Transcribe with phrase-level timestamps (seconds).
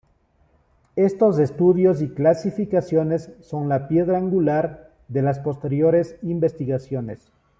[0.95, 7.31] Estos estudios y clasificaciones son la piedra angular de las posteriores investigaciones.